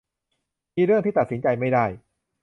[0.75, 1.85] มีเรื่องที่ตัดสินใจไม่ได้